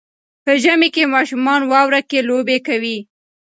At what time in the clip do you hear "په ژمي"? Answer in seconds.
0.43-0.89